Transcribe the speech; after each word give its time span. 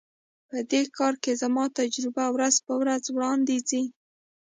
په 0.49 0.57
دې 0.71 0.81
کار 0.97 1.13
کې 1.23 1.39
زما 1.41 1.65
تجربه 1.79 2.25
ورځ 2.35 2.55
په 2.65 2.73
ورځ 2.81 3.03
وړاندي 3.15 3.57
ځي. 3.69 3.83